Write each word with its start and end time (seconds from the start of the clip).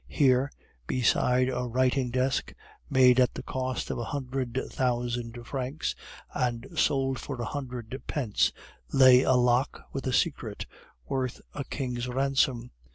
Here, 0.09 0.51
beside 0.87 1.47
a 1.49 1.67
writing 1.67 2.09
desk, 2.09 2.55
made 2.89 3.19
at 3.19 3.35
the 3.35 3.43
cost 3.43 3.91
of 3.91 3.97
100,000 3.99 5.43
francs, 5.45 5.95
and 6.33 6.65
sold 6.75 7.19
for 7.19 7.39
a 7.39 7.45
hundred 7.45 7.95
pence, 8.07 8.51
lay 8.91 9.21
a 9.21 9.33
lock 9.33 9.83
with 9.93 10.07
a 10.07 10.11
secret 10.13 10.65
worth 11.07 11.39
a 11.53 11.63
king's 11.65 12.07
ransom. 12.07 12.71